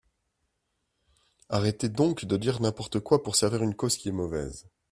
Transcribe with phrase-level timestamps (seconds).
[1.49, 4.65] Arrêtez donc de dire n’importe quoi pour servir une cause qui est mauvaise.